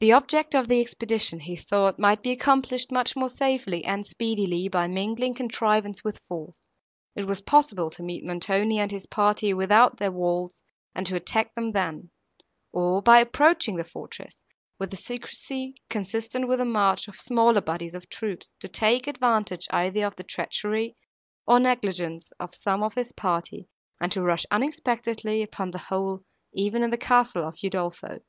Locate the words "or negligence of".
21.46-22.54